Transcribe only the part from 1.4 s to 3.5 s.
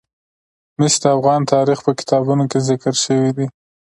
تاریخ په کتابونو کې ذکر شوی دي.